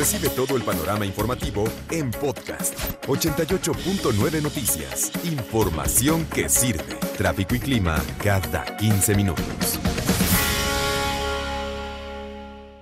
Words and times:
Recibe 0.00 0.30
todo 0.30 0.56
el 0.56 0.62
panorama 0.62 1.04
informativo 1.04 1.64
en 1.90 2.10
podcast 2.10 2.74
88.9 3.04 4.40
Noticias. 4.40 5.12
Información 5.30 6.24
que 6.24 6.48
sirve. 6.48 6.94
Tráfico 7.18 7.54
y 7.54 7.58
clima 7.58 8.02
cada 8.24 8.78
15 8.78 9.14
minutos. 9.14 9.78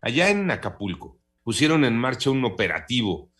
Allá 0.00 0.30
en 0.30 0.48
Acapulco 0.48 1.18
pusieron 1.42 1.84
en 1.84 1.98
marcha 1.98 2.30
un 2.30 2.44
operativo. 2.44 3.32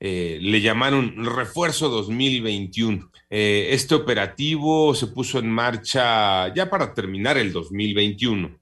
eh, 0.00 0.40
le 0.42 0.60
llamaron 0.60 1.24
Refuerzo 1.24 1.88
2021. 1.88 3.12
Eh, 3.30 3.68
este 3.70 3.94
operativo 3.94 4.92
se 4.92 5.06
puso 5.06 5.38
en 5.38 5.48
marcha 5.48 6.52
ya 6.52 6.68
para 6.68 6.92
terminar 6.92 7.38
el 7.38 7.52
2021 7.52 8.58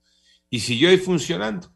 y 0.50 0.60
siguió 0.60 0.90
ahí 0.90 0.98
funcionando. 0.98 1.72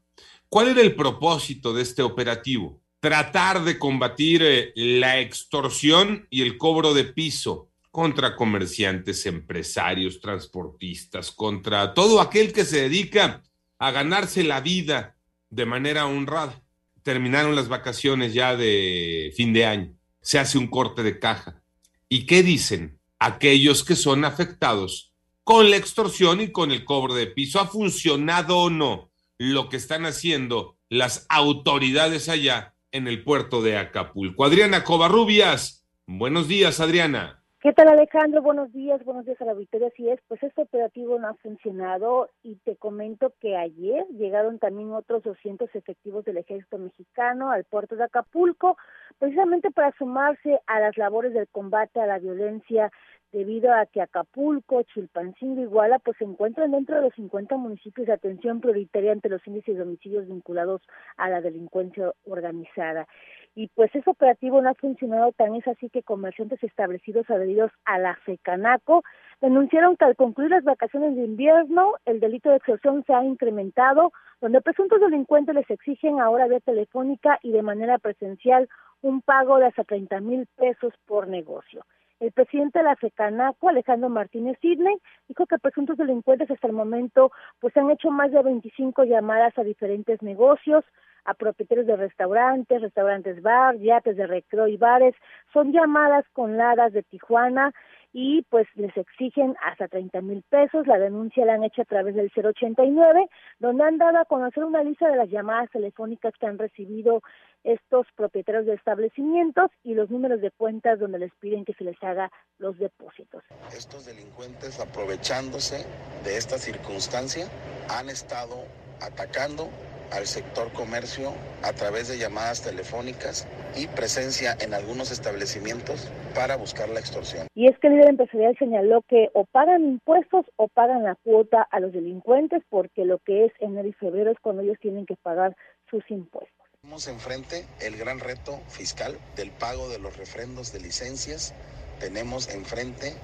¿Cuál 0.50 0.69
era 0.69 0.83
el 0.83 0.95
propósito 0.95 1.72
de 1.72 1.80
este 1.80 2.02
operativo? 2.02 2.81
Tratar 3.02 3.65
de 3.65 3.80
combatir 3.80 4.45
eh, 4.45 4.73
la 4.77 5.19
extorsión 5.19 6.28
y 6.31 6.42
el 6.42 6.56
cobro 6.56 6.95
de 6.95 7.03
piso 7.03 7.69
contra 7.91 8.36
comerciantes, 8.36 9.27
empresarios, 9.27 10.20
transportistas, 10.20 11.33
contra 11.33 11.94
todo 11.94 12.20
aquel 12.20 12.53
que 12.53 12.64
se 12.64 12.83
dedica 12.83 13.42
a 13.81 13.91
ganarse 13.91 14.44
la 14.44 14.61
vida 14.61 15.17
de 15.50 15.67
manera 15.67 16.06
honrada. 16.06 16.62
Terminaron 17.03 17.56
las 17.56 17.67
vacaciones 17.67 18.34
ya 18.34 18.56
de 18.56 19.33
fin 19.37 19.53
de 19.53 19.66
año. 19.66 19.97
Se 20.20 20.39
hace 20.39 20.56
un 20.56 20.69
corte 20.69 21.03
de 21.03 21.19
caja. 21.19 21.61
¿Y 22.09 22.25
qué 22.25 22.44
dicen 22.44 23.00
aquellos 23.19 23.83
que 23.83 23.97
son 23.97 24.25
afectados 24.25 25.12
con 25.42 25.70
la 25.70 25.77
extorsión 25.77 26.41
y 26.41 26.53
con 26.53 26.70
el 26.70 26.84
cobro 26.84 27.14
de 27.14 27.27
piso? 27.27 27.59
¿Ha 27.59 27.66
funcionado 27.66 28.59
o 28.59 28.70
no 28.70 29.11
lo 29.39 29.69
que 29.69 29.77
están 29.77 30.06
haciendo 30.06 30.78
las 30.89 31.27
autoridades 31.28 32.28
allá 32.28 32.77
en 32.92 33.08
el 33.08 33.24
puerto 33.24 33.62
de 33.62 33.76
Acapulco? 33.76 34.44
Adriana 34.44 34.84
Covarrubias. 34.84 35.84
Buenos 36.06 36.46
días, 36.46 36.78
Adriana. 36.80 37.42
¿Qué 37.62 37.72
tal 37.72 37.86
Alejandro? 37.86 38.42
Buenos 38.42 38.72
días, 38.72 39.04
buenos 39.04 39.24
días 39.24 39.40
a 39.40 39.44
la 39.44 39.54
Victoria. 39.54 39.86
Así 39.86 40.10
es, 40.10 40.18
pues 40.26 40.42
este 40.42 40.62
operativo 40.62 41.16
no 41.20 41.28
ha 41.28 41.34
funcionado 41.34 42.28
y 42.42 42.56
te 42.56 42.74
comento 42.74 43.32
que 43.40 43.56
ayer 43.56 44.04
llegaron 44.18 44.58
también 44.58 44.92
otros 44.92 45.22
200 45.22 45.72
efectivos 45.76 46.24
del 46.24 46.38
ejército 46.38 46.78
mexicano 46.78 47.52
al 47.52 47.62
puerto 47.62 47.94
de 47.94 48.02
Acapulco, 48.02 48.76
precisamente 49.20 49.70
para 49.70 49.96
sumarse 49.96 50.58
a 50.66 50.80
las 50.80 50.98
labores 50.98 51.34
del 51.34 51.46
combate 51.46 52.00
a 52.00 52.06
la 52.06 52.18
violencia 52.18 52.90
debido 53.33 53.72
a 53.72 53.86
que 53.86 54.02
Acapulco, 54.02 54.83
Chilpancingo 54.83 55.62
Iguala 55.62 55.98
pues 55.98 56.16
se 56.19 56.25
encuentran 56.25 56.70
dentro 56.70 56.97
de 56.97 57.02
los 57.02 57.14
50 57.14 57.56
municipios 57.56 58.06
de 58.06 58.12
atención 58.12 58.61
prioritaria 58.61 59.12
ante 59.12 59.30
los 59.30 59.44
índices 59.47 59.77
de 59.77 59.83
homicidios 59.83 60.28
vinculados 60.28 60.83
a 61.16 61.30
la 61.30 61.41
delincuencia 61.41 62.12
organizada. 62.27 63.08
Y 63.55 63.69
pues 63.69 63.94
ese 63.94 64.08
operativo 64.08 64.62
no 64.62 64.70
ha 64.70 64.75
funcionado 64.75 65.33
tan 65.33 65.55
es 65.55 65.66
así 65.66 65.91
que 65.91 66.03
comerciantes 66.03 66.62
establecidos 66.62 67.28
adheridos 67.30 67.70
a 67.84 67.98
la 67.98 68.16
FECANACO 68.25 69.03
denunciaron 69.41 69.97
que 69.97 70.04
al 70.04 70.16
concluir 70.16 70.50
las 70.50 70.64
vacaciones 70.64 71.16
de 71.16 71.25
invierno 71.25 71.94
el 72.04 72.20
delito 72.20 72.50
de 72.50 72.56
extorsión 72.56 73.04
se 73.06 73.12
ha 73.12 73.25
incrementado, 73.25 74.12
donde 74.41 74.60
presuntos 74.60 75.00
delincuentes 75.00 75.54
les 75.54 75.70
exigen 75.70 76.20
ahora 76.20 76.49
vía 76.49 76.60
telefónica 76.60 77.38
y 77.43 77.53
de 77.53 77.62
manera 77.62 77.99
presencial 77.99 78.69
un 79.03 79.20
pago 79.20 79.59
de 79.59 79.66
hasta 79.66 79.84
30 79.84 80.20
mil 80.20 80.47
pesos 80.56 80.94
por 81.06 81.28
negocio. 81.28 81.84
El 82.22 82.31
presidente 82.31 82.78
de 82.78 82.84
la 82.84 82.94
FECANACO, 82.94 83.69
Alejandro 83.69 84.09
Martínez 84.09 84.56
Sidney, 84.60 84.97
dijo 85.27 85.44
que 85.47 85.59
presuntos 85.59 85.97
delincuentes 85.97 86.49
hasta 86.53 86.69
el 86.69 86.72
momento 86.72 87.33
pues 87.59 87.77
han 87.77 87.91
hecho 87.91 88.12
más 88.12 88.31
de 88.31 88.41
25 88.41 89.03
llamadas 89.03 89.59
a 89.59 89.65
diferentes 89.65 90.22
negocios, 90.22 90.84
a 91.25 91.34
propietarios 91.34 91.88
de 91.88 91.97
restaurantes, 91.97 92.81
restaurantes 92.81 93.43
bar, 93.43 93.77
yates 93.78 94.16
de 94.16 94.28
recreo 94.28 94.69
y 94.69 94.77
bares. 94.77 95.16
Son 95.53 95.72
llamadas 95.72 96.25
con 96.32 96.56
ladas 96.56 96.93
de 96.93 97.03
Tijuana 97.03 97.72
y 98.12 98.43
pues 98.50 98.67
les 98.75 98.95
exigen 98.97 99.56
hasta 99.62 99.89
30 99.89 100.21
mil 100.21 100.43
pesos. 100.43 100.87
La 100.87 100.99
denuncia 100.99 101.47
la 101.47 101.55
han 101.55 101.65
hecho 101.65 101.83
a 101.83 101.87
través 101.87 102.15
del 102.15 102.31
089, 102.34 103.27
donde 103.59 103.84
han 103.84 103.99
dado 103.99 104.19
a 104.19 104.25
conocer 104.25 104.65
una 104.65 104.83
lista 104.83 105.09
de 105.09 105.17
las 105.17 105.31
llamadas 105.31 105.71
telefónicas 105.71 106.34
que 106.39 106.47
han 106.47 106.59
recibido 106.59 107.23
estos 107.65 108.06
propietarios 108.17 108.67
de 108.67 108.75
establecimientos 108.75 109.71
y 109.84 109.95
los 109.95 110.11
números 110.11 110.41
de 110.41 110.50
cuentas 110.50 110.99
donde 110.99 111.19
les 111.19 111.33
piden 111.37 111.65
que 111.65 111.75
se 111.75 111.84
les 111.84 112.00
haga 112.03 112.31
los 112.59 112.78
depósitos. 112.78 113.43
Estos 113.75 114.05
delincuentes, 114.05 114.81
aprovechándose 114.81 115.87
de 116.25 116.37
esta 116.37 116.59
circunstancia, 116.59 117.47
han 117.89 118.09
estado 118.09 118.65
atacando 119.00 119.69
al 120.12 120.27
sector 120.27 120.71
comercio 120.73 121.33
a 121.62 121.73
través 121.73 122.09
de 122.09 122.19
llamadas 122.19 122.62
telefónicas 122.62 123.49
y 123.77 123.87
presencia 123.87 124.56
en 124.61 124.75
algunos 124.75 125.11
establecimientos 125.11 126.11
para 126.34 126.56
buscar 126.56 126.88
la 126.88 127.00
extorsión. 127.00 127.47
Y 127.54 127.69
es 127.69 127.78
que 127.78 127.88
el 127.88 127.94
líder 127.94 128.10
empresarial 128.10 128.56
señaló 128.59 129.03
que 129.03 129.31
o 129.34 129.44
pagan 129.44 129.82
impuestos 129.84 130.47
o 130.56 130.69
pagan 130.69 131.03
la 131.03 131.15
cuota 131.15 131.62
a 131.70 131.81
los 131.81 131.93
delincuentes 131.93 132.62
porque 132.69 133.04
lo 133.04 133.19
que 133.19 133.47
es 133.47 133.53
enero 133.60 133.88
y 133.88 133.93
febrero 133.93 134.31
es 134.31 134.38
cuando 134.41 134.62
ellos 134.62 134.78
tienen 134.81 135.06
que 135.06 135.16
pagar 135.16 135.56
sus 135.91 136.03
impuestos. 136.10 136.53
Tenemos 136.82 137.06
enfrente 137.06 137.65
el 137.81 137.97
gran 137.97 138.19
reto 138.19 138.59
fiscal 138.69 139.16
del 139.37 139.50
pago 139.50 139.88
de 139.88 139.98
los 139.98 140.16
refrendos 140.16 140.72
de 140.72 140.81
licencias. 140.81 141.54
Tenemos 142.00 142.53
enfrente 142.53 143.14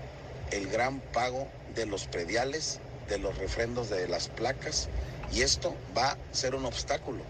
el 0.52 0.68
gran 0.68 1.00
pago 1.12 1.48
de 1.74 1.86
los 1.86 2.06
prediales, 2.06 2.80
de 3.08 3.18
los 3.18 3.36
refrendos 3.38 3.90
de 3.90 4.06
las 4.06 4.28
placas. 4.28 4.88
Y 5.32 5.42
esto 5.42 5.74
va 5.96 6.12
a 6.12 6.16
ser 6.30 6.54
un 6.54 6.64
obstáculo, 6.64 7.20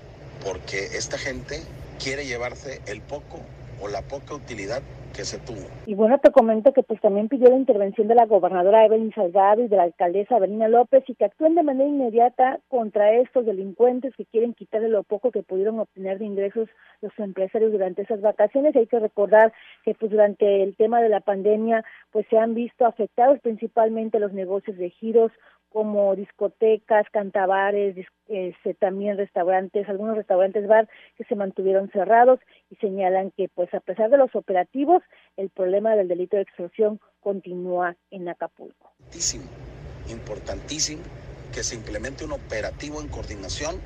porque 0.45 0.85
esta 0.99 1.19
gente 1.19 1.63
quiere 2.03 2.27
llevarse 2.27 2.81
el 2.87 3.01
poco 3.01 3.41
o 3.81 3.89
la 3.89 4.03
poca 4.03 4.35
utilidad 4.35 4.83
que 5.15 5.25
se 5.25 5.39
tuvo. 5.39 5.67
Y 5.87 5.95
bueno, 5.95 6.19
te 6.19 6.31
comento 6.31 6.73
que 6.73 6.83
pues 6.83 7.01
también 7.01 7.29
pidió 7.29 7.49
la 7.49 7.57
intervención 7.57 8.09
de 8.09 8.15
la 8.15 8.27
gobernadora 8.27 8.85
Evelyn 8.85 9.13
Salgado 9.15 9.63
y 9.63 9.69
de 9.69 9.77
la 9.77 9.85
alcaldesa 9.85 10.37
Avelina 10.37 10.69
López 10.69 11.05
y 11.09 11.15
que 11.15 11.25
actúen 11.25 11.55
de 11.55 11.63
manera 11.63 11.89
inmediata 11.89 12.61
contra 12.69 13.13
estos 13.13 13.47
delincuentes 13.47 14.15
que 14.17 14.27
quieren 14.27 14.55
quitarle 14.55 14.89
lo 14.89 15.03
poco 15.03 15.31
que 15.31 15.43
pudieron 15.43 15.79
obtener 15.81 16.19
de 16.19 16.27
ingresos 16.27 16.69
los 17.01 17.13
empresarios 17.19 17.73
durante 17.73 18.03
esas 18.03 18.21
vacaciones. 18.21 18.77
Hay 18.77 18.87
que 18.87 18.99
recordar 18.99 19.53
que 19.85 19.95
pues 19.95 20.11
durante 20.11 20.63
el 20.63 20.77
tema 20.77 21.01
de 21.01 21.09
la 21.09 21.21
pandemia 21.21 21.85
pues 22.11 22.27
se 22.29 22.39
han 22.39 22.55
visto 22.55 22.87
afectados 22.87 23.41
principalmente 23.41 24.21
los 24.21 24.33
negocios 24.33 24.77
de 24.77 24.91
giros 24.91 25.33
como 25.71 26.17
discotecas, 26.17 27.07
cantabares, 27.11 27.95
este, 28.29 28.75
también 28.75 29.17
restaurantes, 29.17 29.89
algunos 29.89 30.17
restaurantes 30.17 30.67
bar 30.67 30.89
que 31.17 31.25
se 31.25 31.35
mantuvieron 31.35 31.91
cerrados 31.91 32.41
y 32.71 32.77
señalan 32.77 33.31
que 33.31 33.49
pues 33.49 33.73
a 33.75 33.81
pesar 33.81 34.11
de 34.11 34.19
los 34.19 34.35
operativos, 34.35 35.03
el 35.37 35.51
problema 35.51 35.95
del 35.95 36.09
delito 36.09 36.37
de 36.37 36.43
extorsión 36.43 37.01
continúa 37.21 37.97
en 38.11 38.29
Acapulco. 38.29 38.93
Importantísimo, 38.99 39.45
importantísimo 40.09 41.03
que 41.53 41.63
se 41.63 41.75
implemente 41.75 42.25
un 42.25 42.33
operativo 42.33 43.01
en 43.01 43.09
coordinación 43.09 43.77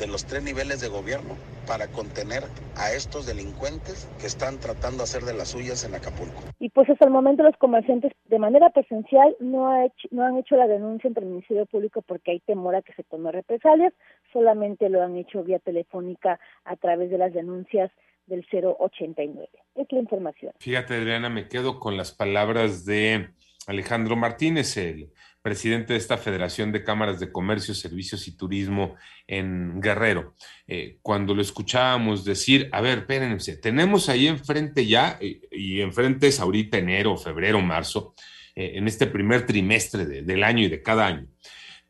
de 0.00 0.06
los 0.06 0.24
tres 0.24 0.42
niveles 0.42 0.80
de 0.80 0.88
gobierno 0.88 1.36
para 1.66 1.86
contener 1.88 2.42
a 2.76 2.92
estos 2.92 3.26
delincuentes 3.26 4.08
que 4.18 4.26
están 4.26 4.58
tratando 4.58 4.98
de 4.98 5.02
hacer 5.04 5.22
de 5.22 5.34
las 5.34 5.50
suyas 5.50 5.84
en 5.84 5.94
Acapulco. 5.94 6.42
Y 6.58 6.70
pues 6.70 6.88
hasta 6.88 7.04
el 7.04 7.10
momento 7.10 7.42
los 7.42 7.56
comerciantes 7.58 8.12
de 8.24 8.38
manera 8.38 8.70
presencial 8.70 9.36
no, 9.40 9.70
ha 9.70 9.84
hecho, 9.84 10.08
no 10.10 10.24
han 10.24 10.38
hecho 10.38 10.56
la 10.56 10.66
denuncia 10.66 11.08
ante 11.08 11.20
el 11.20 11.26
Ministerio 11.26 11.66
Público 11.66 12.02
porque 12.02 12.32
hay 12.32 12.40
temor 12.40 12.74
a 12.74 12.82
que 12.82 12.94
se 12.94 13.04
tome 13.04 13.30
represalias, 13.30 13.92
solamente 14.32 14.88
lo 14.88 15.02
han 15.02 15.16
hecho 15.16 15.44
vía 15.44 15.58
telefónica 15.58 16.40
a 16.64 16.76
través 16.76 17.10
de 17.10 17.18
las 17.18 17.34
denuncias 17.34 17.90
del 18.26 18.46
089. 18.50 19.48
Es 19.74 19.86
la 19.90 19.98
información. 19.98 20.54
Fíjate, 20.60 20.94
Adriana, 20.94 21.28
me 21.28 21.48
quedo 21.48 21.78
con 21.78 21.96
las 21.96 22.12
palabras 22.12 22.86
de 22.86 23.28
Alejandro 23.66 24.16
Martínez, 24.16 24.76
el 24.76 25.12
presidente 25.42 25.94
de 25.94 25.98
esta 25.98 26.18
Federación 26.18 26.72
de 26.72 26.84
Cámaras 26.84 27.18
de 27.20 27.32
Comercio, 27.32 27.74
Servicios 27.74 28.28
y 28.28 28.36
Turismo 28.36 28.96
en 29.26 29.80
Guerrero. 29.80 30.34
Eh, 30.66 30.98
cuando 31.02 31.34
lo 31.34 31.42
escuchábamos 31.42 32.24
decir, 32.24 32.68
a 32.72 32.80
ver, 32.80 32.98
espérense, 32.98 33.56
tenemos 33.56 34.08
ahí 34.08 34.26
enfrente 34.26 34.86
ya, 34.86 35.18
y, 35.20 35.40
y 35.50 35.80
enfrente 35.80 36.28
es 36.28 36.40
ahorita 36.40 36.78
enero, 36.78 37.16
febrero, 37.16 37.60
marzo, 37.60 38.14
eh, 38.56 38.72
en 38.74 38.88
este 38.88 39.06
primer 39.06 39.46
trimestre 39.46 40.06
de, 40.06 40.22
del 40.22 40.44
año 40.44 40.64
y 40.64 40.68
de 40.68 40.82
cada 40.82 41.06
año, 41.06 41.26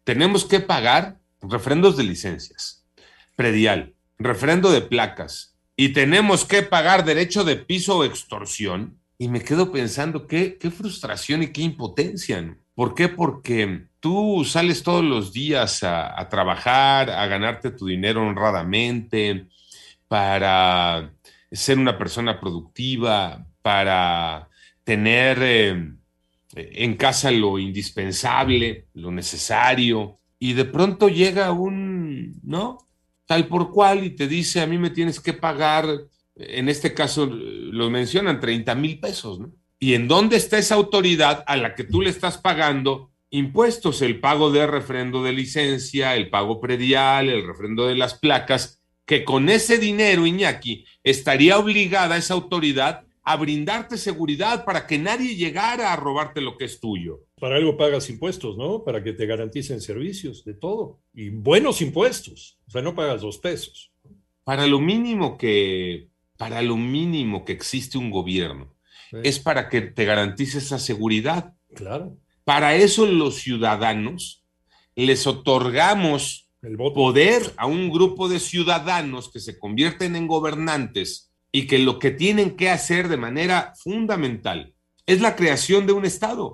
tenemos 0.04 0.44
que 0.44 0.60
pagar 0.60 1.18
refrendos 1.40 1.96
de 1.96 2.04
licencias, 2.04 2.86
predial, 3.34 3.94
refrendo 4.18 4.70
de 4.70 4.82
placas 4.82 5.56
y 5.76 5.90
tenemos 5.90 6.44
que 6.44 6.62
pagar 6.62 7.04
derecho 7.04 7.42
de 7.42 7.56
piso 7.56 7.98
o 7.98 8.04
extorsión. 8.04 8.98
Y 9.16 9.28
me 9.28 9.42
quedo 9.42 9.70
pensando 9.70 10.26
qué, 10.26 10.58
qué 10.58 10.70
frustración 10.70 11.42
y 11.42 11.48
qué 11.48 11.62
impotencia. 11.62 12.56
¿Por 12.80 12.94
qué? 12.94 13.08
Porque 13.10 13.88
tú 14.00 14.42
sales 14.42 14.82
todos 14.82 15.04
los 15.04 15.34
días 15.34 15.82
a, 15.82 16.26
trabajar, 16.30 17.10
a 17.10 17.26
ganarte 17.26 17.72
tu 17.72 17.88
dinero 17.88 18.26
honradamente, 18.26 19.48
para 20.08 21.12
ser 21.52 21.76
una 21.76 21.98
persona 21.98 22.40
productiva, 22.40 23.46
para 23.60 24.48
tener 24.82 25.38
eh, 25.42 25.92
en 26.54 26.96
casa 26.96 27.30
lo 27.30 27.58
indispensable, 27.58 28.86
lo 28.94 29.10
necesario, 29.10 30.18
y 30.38 30.54
de 30.54 30.64
pronto 30.64 31.10
llega 31.10 31.52
un, 31.52 32.40
¿no? 32.42 32.78
Tal 33.26 33.46
por 33.46 33.72
cual 33.72 34.04
y 34.04 34.16
te 34.16 34.26
dice, 34.26 34.62
a 34.62 34.66
mí 34.66 34.78
me 34.78 34.88
tienes 34.88 35.20
que 35.20 35.34
pagar, 35.34 35.84
en 36.34 36.70
este 36.70 36.94
caso 36.94 37.26
lo 37.26 37.90
mencionan, 37.90 38.40
30 38.40 38.74
mil 38.74 38.98
pesos, 38.98 39.38
¿no? 39.38 39.52
¿Y 39.82 39.94
en 39.94 40.08
dónde 40.08 40.36
está 40.36 40.58
esa 40.58 40.74
autoridad 40.74 41.42
a 41.46 41.56
la 41.56 41.74
que 41.74 41.84
tú 41.84 42.02
le 42.02 42.10
estás 42.10 42.36
pagando 42.36 43.10
impuestos? 43.30 44.02
El 44.02 44.20
pago 44.20 44.50
de 44.50 44.66
refrendo 44.66 45.22
de 45.22 45.32
licencia, 45.32 46.14
el 46.16 46.28
pago 46.28 46.60
predial, 46.60 47.30
el 47.30 47.46
refrendo 47.46 47.86
de 47.86 47.94
las 47.94 48.12
placas, 48.12 48.82
que 49.06 49.24
con 49.24 49.48
ese 49.48 49.78
dinero, 49.78 50.26
Iñaki, 50.26 50.84
estaría 51.02 51.58
obligada 51.58 52.18
esa 52.18 52.34
autoridad 52.34 53.06
a 53.22 53.36
brindarte 53.36 53.96
seguridad 53.96 54.66
para 54.66 54.86
que 54.86 54.98
nadie 54.98 55.34
llegara 55.34 55.94
a 55.94 55.96
robarte 55.96 56.42
lo 56.42 56.58
que 56.58 56.66
es 56.66 56.78
tuyo. 56.78 57.20
Para 57.40 57.56
algo 57.56 57.78
pagas 57.78 58.10
impuestos, 58.10 58.58
¿no? 58.58 58.84
Para 58.84 59.02
que 59.02 59.14
te 59.14 59.24
garanticen 59.24 59.80
servicios, 59.80 60.44
de 60.44 60.52
todo. 60.52 61.00
Y 61.14 61.30
buenos 61.30 61.80
impuestos. 61.80 62.58
O 62.68 62.70
sea, 62.70 62.82
no 62.82 62.94
pagas 62.94 63.22
dos 63.22 63.38
pesos. 63.38 63.92
Para 64.44 64.66
lo 64.66 64.78
mínimo 64.78 65.38
que, 65.38 66.08
para 66.36 66.60
lo 66.60 66.76
mínimo 66.76 67.46
que 67.46 67.52
existe 67.52 67.96
un 67.96 68.10
gobierno, 68.10 68.74
sí. 69.10 69.16
es 69.24 69.38
para 69.38 69.68
que 69.68 69.80
te 69.82 70.04
garantice 70.04 70.58
esa 70.58 70.78
seguridad. 70.78 71.54
Claro. 71.74 72.16
Para 72.44 72.74
eso 72.74 73.06
los 73.06 73.36
ciudadanos 73.36 74.44
les 74.96 75.26
otorgamos 75.26 76.48
El 76.62 76.76
voto. 76.76 76.94
poder 76.94 77.52
a 77.56 77.66
un 77.66 77.90
grupo 77.90 78.28
de 78.28 78.40
ciudadanos 78.40 79.30
que 79.30 79.40
se 79.40 79.58
convierten 79.58 80.16
en 80.16 80.26
gobernantes 80.26 81.30
y 81.52 81.66
que 81.66 81.78
lo 81.78 81.98
que 81.98 82.10
tienen 82.10 82.56
que 82.56 82.70
hacer 82.70 83.08
de 83.08 83.16
manera 83.16 83.72
fundamental 83.76 84.74
es 85.06 85.20
la 85.20 85.36
creación 85.36 85.86
de 85.86 85.92
un 85.92 86.04
Estado, 86.04 86.46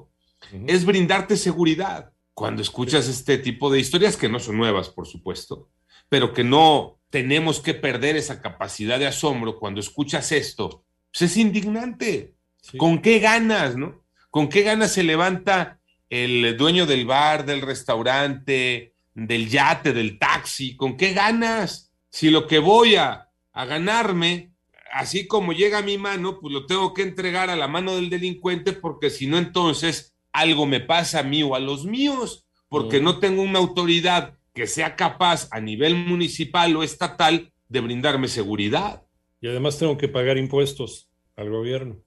uh 0.52 0.56
-huh. 0.56 0.64
es 0.68 0.84
brindarte 0.84 1.36
seguridad. 1.36 2.12
Cuando 2.34 2.62
escuchas 2.62 3.08
este 3.08 3.38
tipo 3.38 3.70
de 3.70 3.80
historias, 3.80 4.16
que 4.16 4.28
no 4.28 4.38
son 4.38 4.58
nuevas, 4.58 4.90
por 4.90 5.06
supuesto, 5.06 5.70
pero 6.08 6.32
que 6.32 6.44
no 6.44 6.98
tenemos 7.10 7.60
que 7.60 7.74
perder 7.74 8.16
esa 8.16 8.40
capacidad 8.42 8.98
de 8.98 9.06
asombro 9.06 9.58
cuando 9.58 9.80
escuchas 9.80 10.32
esto, 10.32 10.84
pues 11.10 11.22
es 11.30 11.36
indignante. 11.36 12.35
Sí. 12.70 12.78
¿Con 12.78 13.00
qué 13.00 13.18
ganas, 13.18 13.76
no? 13.76 14.04
¿Con 14.30 14.48
qué 14.48 14.62
ganas 14.62 14.92
se 14.92 15.02
levanta 15.02 15.80
el 16.10 16.56
dueño 16.56 16.86
del 16.86 17.06
bar, 17.06 17.44
del 17.46 17.62
restaurante, 17.62 18.94
del 19.14 19.48
yate, 19.48 19.92
del 19.92 20.18
taxi? 20.18 20.76
¿Con 20.76 20.96
qué 20.96 21.12
ganas? 21.12 21.92
Si 22.10 22.30
lo 22.30 22.46
que 22.46 22.58
voy 22.58 22.96
a, 22.96 23.28
a 23.52 23.64
ganarme 23.64 24.52
así 24.92 25.26
como 25.26 25.52
llega 25.52 25.78
a 25.78 25.82
mi 25.82 25.98
mano, 25.98 26.40
pues 26.40 26.52
lo 26.52 26.66
tengo 26.66 26.94
que 26.94 27.02
entregar 27.02 27.50
a 27.50 27.56
la 27.56 27.68
mano 27.68 27.96
del 27.96 28.10
delincuente 28.10 28.72
porque 28.72 29.10
si 29.10 29.26
no, 29.26 29.38
entonces 29.38 30.14
algo 30.32 30.66
me 30.66 30.80
pasa 30.80 31.20
a 31.20 31.22
mí 31.22 31.42
o 31.42 31.54
a 31.54 31.60
los 31.60 31.84
míos, 31.84 32.46
porque 32.68 33.00
no 33.00 33.18
tengo 33.18 33.42
una 33.42 33.58
autoridad 33.58 34.38
que 34.54 34.66
sea 34.66 34.96
capaz 34.96 35.48
a 35.50 35.60
nivel 35.60 35.94
municipal 35.94 36.74
o 36.76 36.82
estatal 36.82 37.52
de 37.68 37.80
brindarme 37.80 38.28
seguridad. 38.28 39.02
Y 39.40 39.48
además 39.48 39.78
tengo 39.78 39.96
que 39.98 40.08
pagar 40.08 40.38
impuestos 40.38 41.08
al 41.36 41.50
gobierno. 41.50 42.02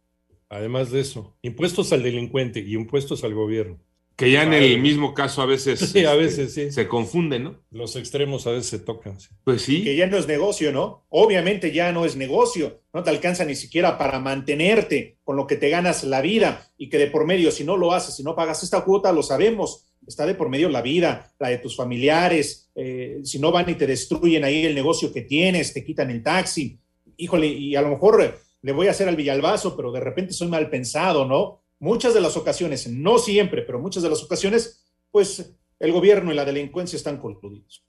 Además 0.50 0.92
de 0.92 1.02
eso, 1.02 1.38
impuestos 1.42 1.94
al 1.94 2.04
delincuente 2.04 2.60
y 2.60 2.74
impuestos 2.74 3.24
al 3.24 3.34
gobierno. 3.34 3.80
Que 4.20 4.32
ya 4.32 4.44
en 4.44 4.52
el 4.52 4.82
mismo 4.82 5.14
caso 5.14 5.42
a 5.42 5.46
veces, 5.46 5.80
sí, 5.94 6.04
a 6.04 6.14
veces 6.14 6.54
sí. 6.54 6.72
se 6.72 6.90
confunde, 6.90 7.40
¿no? 7.40 7.64
Los 7.72 7.96
extremos 7.96 8.48
a 8.48 8.52
veces 8.52 8.66
se 8.66 8.80
tocan. 8.80 9.18
Sí. 9.18 9.30
Pues 9.46 9.62
sí. 9.62 9.82
Que 9.82 9.96
ya 9.96 10.08
no 10.08 10.18
es 10.18 10.28
negocio, 10.28 10.74
¿no? 10.74 11.06
Obviamente 11.08 11.72
ya 11.72 11.94
no 11.94 12.04
es 12.04 12.18
negocio. 12.18 12.82
No 12.94 13.02
te 13.02 13.12
alcanza 13.12 13.46
ni 13.46 13.56
siquiera 13.56 13.98
para 13.98 14.20
mantenerte 14.20 15.20
con 15.24 15.38
lo 15.38 15.48
que 15.48 15.56
te 15.56 15.70
ganas 15.70 16.04
la 16.04 16.20
vida 16.20 16.68
y 16.78 16.90
que 16.90 16.98
de 16.98 17.08
por 17.08 17.26
medio, 17.26 17.50
si 17.50 17.64
no 17.64 17.78
lo 17.78 17.94
haces, 17.94 18.18
si 18.18 18.24
no 18.24 18.36
pagas 18.36 18.62
esta 18.62 18.84
cuota, 18.84 19.14
lo 19.14 19.24
sabemos, 19.24 19.86
está 20.06 20.26
de 20.26 20.36
por 20.36 20.50
medio 20.50 20.68
la 20.68 20.82
vida, 20.82 21.32
la 21.40 21.48
de 21.48 21.60
tus 21.60 21.78
familiares. 21.78 22.70
Eh, 22.76 23.22
si 23.24 23.40
no 23.40 23.54
van 23.54 23.70
y 23.70 23.76
te 23.76 23.88
destruyen 23.88 24.44
ahí 24.44 24.66
el 24.66 24.76
negocio 24.76 25.14
que 25.14 25.22
tienes, 25.22 25.72
te 25.72 25.86
quitan 25.86 26.10
el 26.10 26.22
taxi. 26.22 26.78
Híjole, 27.16 27.48
y 27.48 27.74
a 27.78 27.82
lo 27.82 27.90
mejor 27.90 28.38
le 28.62 28.72
voy 28.72 28.88
a 28.88 28.92
hacer 28.92 29.08
al 29.08 29.16
Villalbazo, 29.16 29.76
pero 29.76 29.92
de 29.92 30.00
repente 30.00 30.34
soy 30.34 30.48
mal 30.48 30.70
pensado, 30.70 31.26
¿no? 31.26 31.62
muchas 31.80 32.14
de 32.14 32.22
las 32.22 32.38
ocasiones, 32.38 32.88
no 32.88 33.18
siempre, 33.18 33.62
pero 33.64 33.80
muchas 33.80 34.04
de 34.04 34.10
las 34.10 34.22
ocasiones, 34.24 34.86
pues 35.12 35.56
el 35.80 35.92
gobierno 35.92 36.32
y 36.32 36.36
la 36.36 36.46
delincuencia 36.46 36.98
están 36.98 37.18
coludidos. 37.18 37.84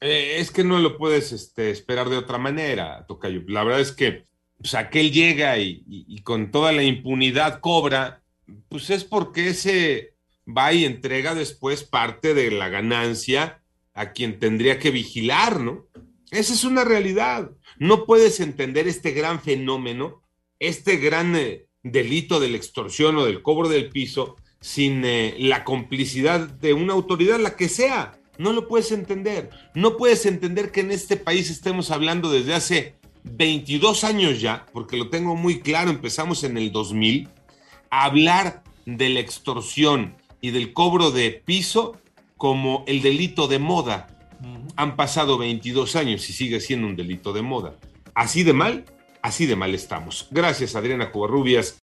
Eh, 0.00 0.36
es 0.38 0.50
que 0.50 0.64
no 0.64 0.78
lo 0.78 0.98
puedes 0.98 1.32
este, 1.32 1.70
esperar 1.70 2.08
de 2.08 2.16
otra 2.16 2.38
manera, 2.38 3.04
Tocayo. 3.06 3.42
La 3.48 3.64
verdad 3.64 3.80
es 3.80 3.92
que 3.92 4.24
pues, 4.58 4.74
aquel 4.74 5.12
llega 5.12 5.58
y, 5.58 5.84
y, 5.86 6.04
y, 6.08 6.22
con 6.22 6.50
toda 6.50 6.72
la 6.72 6.82
impunidad 6.82 7.60
cobra, 7.60 8.22
pues 8.68 8.90
es 8.90 9.04
porque 9.04 9.48
ese 9.48 10.14
va 10.46 10.72
y 10.72 10.84
entrega 10.84 11.34
después 11.34 11.84
parte 11.84 12.34
de 12.34 12.50
la 12.50 12.68
ganancia 12.68 13.62
a 13.94 14.12
quien 14.12 14.38
tendría 14.38 14.78
que 14.78 14.90
vigilar, 14.90 15.60
¿no? 15.60 15.86
Esa 16.30 16.52
es 16.52 16.64
una 16.64 16.84
realidad. 16.84 17.50
No 17.78 18.04
puedes 18.04 18.40
entender 18.40 18.88
este 18.88 19.12
gran 19.12 19.40
fenómeno, 19.40 20.22
este 20.58 20.96
gran... 20.96 21.36
Eh, 21.36 21.66
delito 21.82 22.40
de 22.40 22.48
la 22.48 22.56
extorsión 22.56 23.16
o 23.16 23.24
del 23.24 23.42
cobro 23.42 23.68
del 23.68 23.88
piso 23.88 24.36
sin 24.60 25.04
eh, 25.04 25.34
la 25.38 25.64
complicidad 25.64 26.40
de 26.40 26.74
una 26.74 26.92
autoridad, 26.92 27.38
la 27.38 27.56
que 27.56 27.68
sea. 27.68 28.18
No 28.38 28.52
lo 28.52 28.68
puedes 28.68 28.92
entender. 28.92 29.50
No 29.74 29.96
puedes 29.96 30.26
entender 30.26 30.70
que 30.70 30.80
en 30.80 30.90
este 30.90 31.16
país 31.16 31.50
estemos 31.50 31.90
hablando 31.90 32.30
desde 32.30 32.54
hace 32.54 32.94
22 33.24 34.04
años 34.04 34.40
ya, 34.40 34.66
porque 34.72 34.96
lo 34.96 35.08
tengo 35.08 35.34
muy 35.36 35.60
claro, 35.60 35.90
empezamos 35.90 36.44
en 36.44 36.56
el 36.56 36.72
2000, 36.72 37.28
a 37.90 38.04
hablar 38.04 38.62
de 38.86 39.08
la 39.10 39.20
extorsión 39.20 40.16
y 40.40 40.50
del 40.50 40.72
cobro 40.72 41.10
de 41.10 41.30
piso 41.30 41.96
como 42.36 42.84
el 42.86 43.02
delito 43.02 43.46
de 43.46 43.58
moda. 43.58 44.06
Han 44.76 44.96
pasado 44.96 45.38
22 45.38 45.96
años 45.96 46.28
y 46.30 46.32
sigue 46.32 46.60
siendo 46.60 46.86
un 46.86 46.96
delito 46.96 47.32
de 47.32 47.42
moda. 47.42 47.74
Así 48.14 48.42
de 48.42 48.52
mal 48.52 48.84
Así 49.22 49.46
de 49.46 49.56
mal 49.56 49.74
estamos. 49.74 50.28
Gracias, 50.30 50.74
Adriana 50.74 51.12
Covarrubias. 51.12 51.78